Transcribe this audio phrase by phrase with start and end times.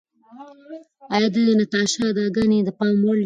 [1.15, 3.19] ایا د ناتاشا اداګانې د پام وړ وې؟